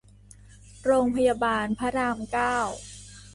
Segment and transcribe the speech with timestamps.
[0.85, 2.55] โรงพยาบาลพระรามเก้า